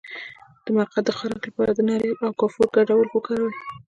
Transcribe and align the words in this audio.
د 0.63 0.65
مقعد 0.77 1.03
د 1.07 1.11
خارښ 1.17 1.41
لپاره 1.49 1.71
د 1.73 1.79
ناریل 1.89 2.15
او 2.25 2.31
کافور 2.41 2.67
ګډول 2.75 3.07
وکاروئ 3.11 3.55